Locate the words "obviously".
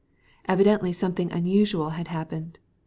0.49-0.91